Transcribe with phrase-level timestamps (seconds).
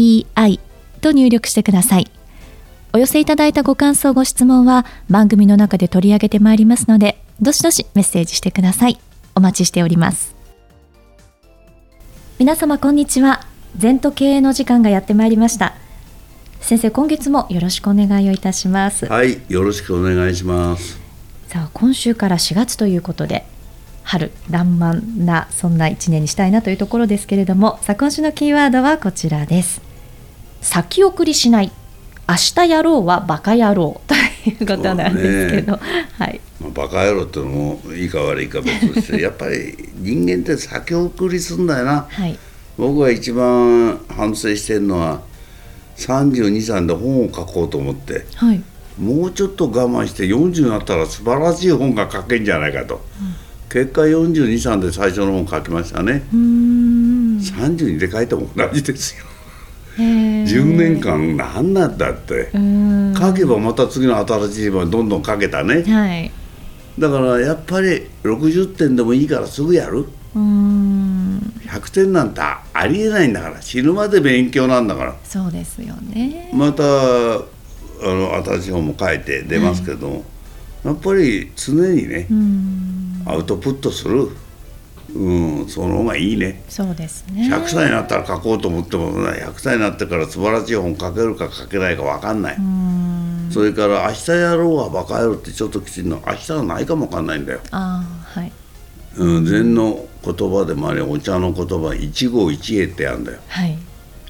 [0.00, 0.60] ZENTOKEIEI
[1.00, 2.10] と入力してください。
[2.92, 8.98] お寄せいただいたご感想、ご質問は番組の中で取り上げてまいりますので、どしどしメッセージしてください。
[9.34, 10.34] お待ちしております。
[12.38, 13.46] 皆様こんにちは。
[13.76, 15.74] 全都経営の時間がやってまいりました。
[16.60, 19.06] 先生、今月もよろしくお願いをいたします。
[19.06, 20.98] はい、よろしくお願いします。
[21.48, 23.46] さあ、今週から4月ということで、
[24.02, 29.89] 春爛漫なそんな一年にしたいなというところですけれどもさあ今週のキーワードはこちらです
[30.60, 31.72] 先送りしない。
[32.28, 34.00] 明日やろうはバカ野郎。
[34.06, 34.14] と
[34.48, 35.80] いうことなんですけど、ね、
[36.18, 42.38] はい、まあ、バカ野郎っていうのもいいか悪いか別として やっぱり人間って先送りすんだよな、はい、
[42.78, 45.20] 僕が一番反省してるのは
[45.98, 48.62] 32歳で本を書こうと思って、はい、
[48.98, 53.02] もうちょっと我慢して40になったら素晴らしい本が書けんじゃないかと。
[53.20, 53.34] うん。
[53.70, 56.22] 結果42、3で最初の本書きましたね。
[56.32, 59.24] 32で書いても同じですよ
[60.54, 62.50] 10年間何なんだって。
[63.18, 66.30] 書けばまた次の新しい本どんどん書けたね、はい、
[66.98, 70.06] だからやっぱり60点でもいいからすぐやる。
[70.34, 73.62] 100点なんてありえないんだから。
[73.62, 75.16] 死ぬまで勉強なんだから。
[75.24, 76.50] そうですよね。
[76.54, 76.86] またあ
[78.02, 80.22] の新しい本も書いて出ますけど、はい、
[80.84, 82.28] やっぱり常にね
[83.26, 84.30] アウトプットする、
[85.14, 86.62] うん、その方がいいね。
[86.68, 87.48] そうですね。
[87.52, 92.56] 100歳になったら書こうと思っても100歳になってから素晴らしい本書けるか書けないか分かんない。
[93.52, 97.60] それから「明日やろうはバカ野郎」ってちょっときついの明日はないかも分かんないんだよ。
[97.72, 98.52] あはい、
[99.16, 103.78] うん、禅の言葉でもありお茶の言葉一期一会ってやるんだよ、はい、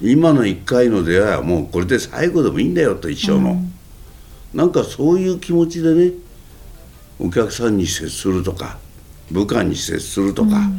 [0.01, 3.71] 今の1回の出会いはもうこれで最後でもいいんだよと一緒の、うん、
[4.53, 6.13] なんかそういう気持ちでね
[7.19, 8.79] お客さんに接するとか
[9.31, 10.69] 部下に接するとか、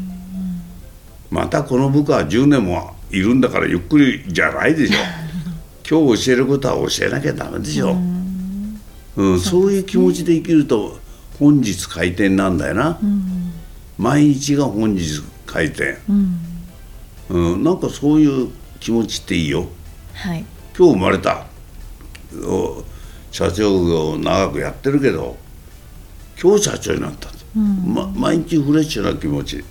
[1.30, 4.96] またこの部下は10年もいるんだからゆっくりじゃないでしょ。
[5.88, 7.98] 今日教えることは教えなきゃダメでしょ、
[9.16, 10.98] うん、そういう気持ちで生きると
[11.38, 12.98] 本日開店なんだよな、
[13.98, 16.40] 毎日が本日開店、うん、
[17.28, 18.48] うん、なんかそういう
[18.80, 19.66] 気持ちっていいよ、
[20.14, 20.44] はい、
[20.78, 21.46] 今日生まれた。
[23.30, 25.36] 社長業を長くやってるけど
[26.40, 29.64] 今日社長になったうん、ま、毎日フレッシュな気持ち、はい、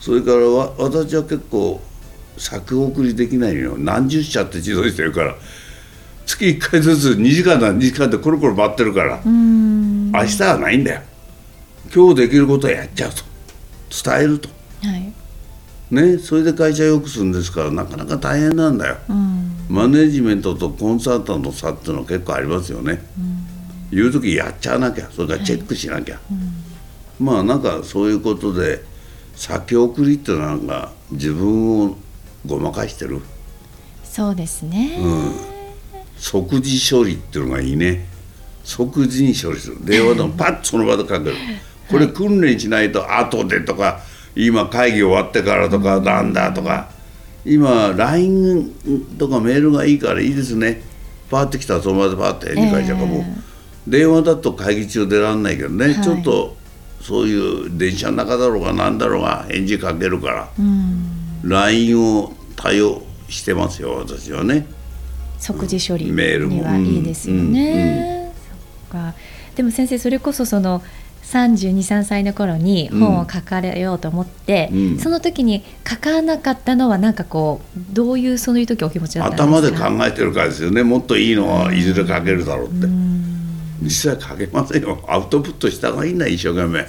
[0.00, 1.80] それからわ私は結構
[2.36, 5.34] 先送りできないよ何十社って自動してるから
[6.26, 11.02] 月1回ずつ2時間だ2時間でコロコロ待ってるから明日はないんだよ。
[11.94, 13.22] 今日できることはやっちゃうと。
[14.04, 14.48] 伝えると、
[14.82, 18.96] はい、ねそれで会社を良くするんですからなかなか大変なんだよ。
[19.68, 23.00] マネジメントとコンサータントの差っていうのは結構ありますよね。
[23.92, 26.34] 言う時やっちゃわなきゃそれからチェックしなきゃ、はい。
[26.34, 26.45] うん
[27.20, 28.82] まあなんかそういうことで
[29.34, 31.96] 先送りってなんか自分を
[32.44, 33.20] ごまかしてる。
[34.04, 35.32] そうですね、うん、
[36.16, 38.06] 即時処理っていうのがいいね。
[38.64, 39.84] 即時に処理する。
[39.84, 41.36] 電話でも パッとその場でかける。
[41.90, 44.00] これ訓練しないと後でとか
[44.34, 46.94] 今会議終わってからとかなんだとか。
[47.46, 48.72] 今 LINE
[49.18, 50.82] とかメールがいいからいいですね。
[51.30, 53.24] パーってきたらその場でパッて返事返しちゃうかも、
[53.86, 56.56] 電話だと会議中出らんないけどね、はい、ちょっと
[57.06, 64.66] そういう電車の中だろうが何だろうが返事かけるから、うん、LINE を対応してますよ私はね。
[65.38, 66.66] 即時処理メールも。
[66.78, 68.32] いいですよね、
[68.92, 69.14] うんうん、
[69.54, 70.82] でも先生それこそその
[71.22, 79.86] 323歳の頃に本を書かれようと思って、うん、その時に書かなかったのはなんかこうどういうそういう時お気持ちだったんですか？
[79.86, 80.82] 頭で考えてるからですよね。
[80.82, 82.86] もっといいのはいずれ書けるだろうって。
[83.86, 84.98] 実際書けませんよ。
[85.08, 86.86] アウトプットした方がいいんだ一生懸命。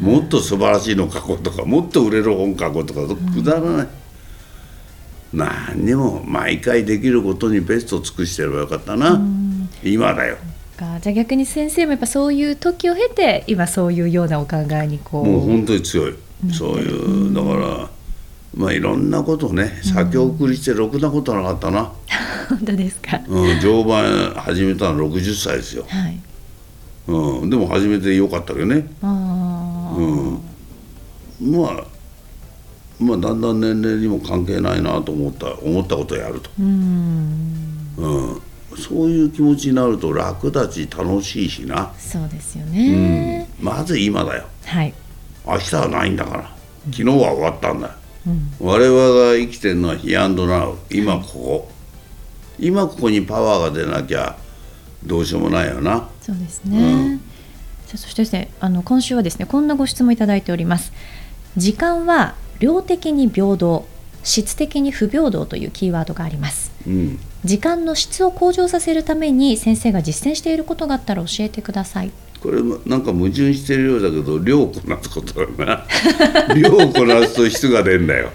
[0.00, 3.86] もっと素晴らしいの書こうとかもっと売れる本書こうとかくだらない、
[5.32, 10.36] うん、何にも毎回できることにベストを尽くしてればよかったな、うん、今だよ。
[10.76, 15.26] じゃあ逆に先生もやっぱそういう時を経て今そういうようなお考えにこう。
[15.26, 16.14] もう本当に強い、
[16.52, 17.88] そういうだから
[18.56, 21.92] まあいろんなことね先送りしてろくなことなかったな、
[22.48, 26.20] 本当ですか、うん、乗馬始めたの60歳ですよ、はい。
[27.06, 28.86] うん、でも始めてよかったけどね。
[29.02, 30.40] うん。
[31.40, 31.84] まあ
[33.00, 36.50] まあ、だんだん年齢にも関係ないなと思った思ったことをやると。
[36.58, 37.94] うん。
[37.96, 38.06] う
[38.36, 38.42] ん。
[38.76, 41.92] そういう気持ちになると楽だし楽しいしな。
[41.98, 44.44] そうですよね、うん、まず今だよ。
[44.64, 44.94] はい。
[45.46, 46.54] 明日はないんだから。
[46.86, 47.92] 昨日は終わったんだよ、
[48.26, 48.98] うん、我々
[49.30, 50.76] が生きてるのはヒアンドナウ。
[50.90, 51.70] 今ここ、
[52.58, 54.36] 今ここにパワーが出なきゃ
[55.04, 56.08] どうしようもないよな。
[56.20, 57.20] そうですね、うん、
[57.86, 60.92] そしてですねあの今週はですねこんなご質問いただいております。
[61.56, 63.86] 時間は量的に平等
[64.24, 72.10] 質的に不平等というキーワードがあります、うん、時間の質を向上させるために先生が実践していることがあったら教えてください。
[72.40, 75.86] これなんか矛盾してるようだけど量をこなすことだな。
[76.54, 78.30] 量をこなすと質が出るんだよ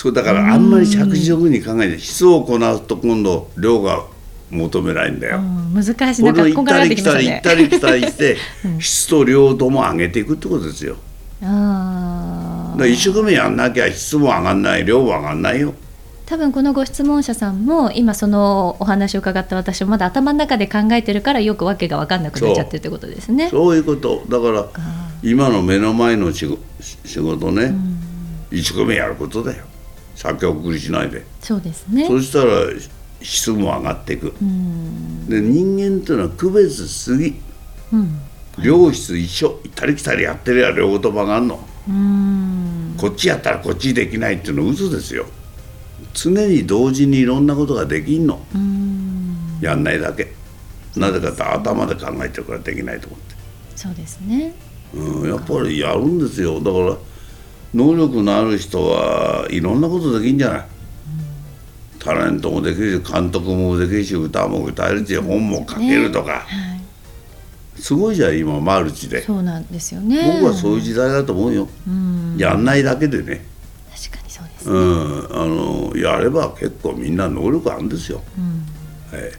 [0.00, 4.06] そうだからあんまり着実に考えて質をこなすと今度量が
[4.50, 5.42] 求めないんだよ。
[5.42, 6.22] 難しい。
[6.24, 8.38] なんか行ったり来たり行ったり来たりして、
[8.80, 10.96] 質と量とも上げていくってことですよ。
[11.42, 12.86] ああ。
[12.86, 15.74] 一生懸命やんなきゃ質も上がんない量も上がんないよ。
[16.24, 23.50] 多分このご質問者さんも今そのお話を伺った私もまだ頭の中で考えてるからよく訳が分かんなくなっちゃってるってことですね。
[23.50, 24.24] そういうこと。
[24.30, 24.66] だから
[25.22, 27.74] 今の目の前の仕事ね、
[28.50, 29.64] 一生懸命やることだよ
[30.20, 31.24] 先送りしないで。
[31.40, 32.06] そうですね。
[32.06, 32.66] そしたら
[33.22, 34.34] 質も上がっていく
[35.28, 37.40] で人間っていうのは区別すぎ、
[37.90, 38.20] うん、
[38.62, 39.58] 両質一緒。
[39.64, 41.58] 行ったり来たりやってるや両言葉があんの。
[42.98, 45.24] こっちやったらこっちできないっていうのは嘘ですよ。
[46.12, 48.40] 常に同時にいろんなことができんの。
[49.62, 50.34] やんないだけ。
[50.96, 53.34] なぜかって頭で考えてるからできないと思って。
[53.74, 54.54] そうですね、
[54.92, 56.60] うん、やっぱりやるんですよ。
[56.60, 56.96] だから
[57.74, 66.46] 能力のある人はいろんなことできんじゃない、うん、タレントもできるし監督もできるし歌も歌えるし本も書けるとか、
[67.76, 69.22] すごいじゃん今マルチで。
[69.22, 70.40] そうなんですよね。
[70.40, 73.50] 僕はそういう時代だと思うよ、うん、やんないだけでね。
[74.66, 78.22] うん、あのやれば結構みんな能力あるんですよ。
[78.36, 79.32] うん、はい、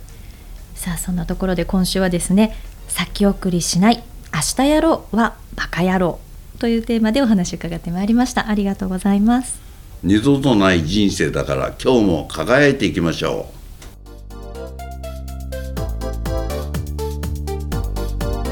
[0.74, 2.56] さあそんなところで今週はですね
[2.88, 4.04] 先送りしない
[4.34, 6.19] 明日やろうはバカ野郎
[6.62, 8.48] というテーマでお話を伺ってまいりました。
[8.48, 9.60] ありがとうございます。
[10.04, 13.62] 二度とない人生だから今日も輝いていきましょう。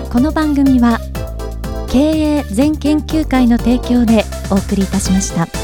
[0.09, 0.99] この番組は
[1.87, 5.58] 経営全研究会の提供でお送りいたしました。